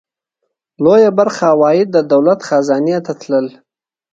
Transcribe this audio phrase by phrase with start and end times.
[0.83, 3.47] لویه برخه عواید د دولت خزانې ته تلل.